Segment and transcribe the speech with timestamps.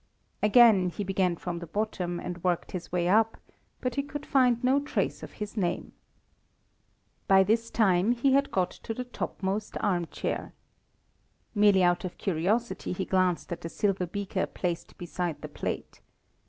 [0.41, 3.37] Again he began from the bottom and worked his way up,
[3.81, 5.91] but he could find no trace of his name.
[7.27, 10.53] By this time he had got to the topmost armchair.
[11.53, 16.01] Merely out of curiosity he glanced at the silver beaker placed beside the plate.